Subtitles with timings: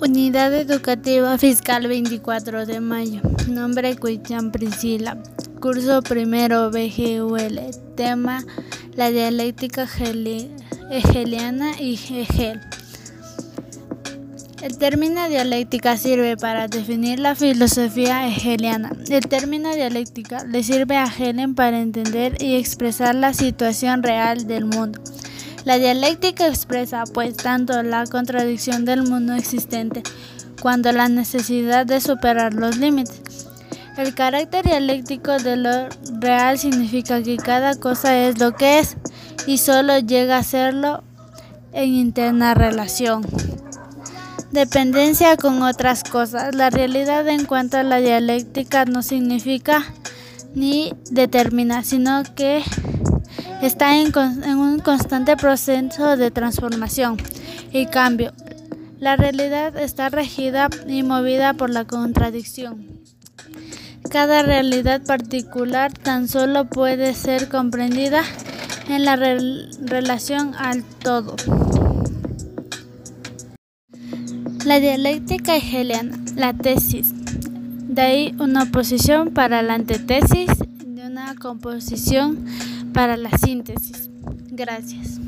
[0.00, 3.20] Unidad Educativa Fiscal 24 de mayo.
[3.48, 5.16] Nombre Cuichan Priscila.
[5.60, 7.60] Curso primero BGUL.
[7.96, 8.44] Tema
[8.96, 9.88] La dialéctica
[10.90, 12.60] hegeliana y Hegel.
[14.62, 18.92] El término dialéctica sirve para definir la filosofía hegeliana.
[19.10, 24.64] El término dialéctica le sirve a Hegel para entender y expresar la situación real del
[24.64, 25.00] mundo.
[25.64, 30.02] La dialéctica expresa, pues, tanto la contradicción del mundo existente
[30.60, 33.22] cuanto la necesidad de superar los límites.
[33.96, 35.88] El carácter dialéctico de lo
[36.20, 38.96] real significa que cada cosa es lo que es
[39.46, 41.02] y solo llega a serlo
[41.72, 43.24] en interna relación.
[44.52, 46.54] Dependencia con otras cosas.
[46.54, 49.84] La realidad en cuanto a la dialéctica no significa
[50.54, 52.62] ni determina, sino que
[53.66, 54.14] está en,
[54.58, 57.16] un constante proceso de transformación
[57.72, 58.32] y cambio.
[58.98, 62.86] La realidad está regida y movida por la contradicción.
[64.10, 68.22] Cada realidad particular tan solo puede ser comprendida
[68.88, 71.34] en la relación al todo.
[74.64, 77.12] La dialéctica hegeliana, la tesis.
[77.88, 80.48] De ahí una oposición para la antetesis
[80.84, 82.46] de una composición
[82.94, 84.08] para la síntesis.
[84.50, 85.20] Gracias.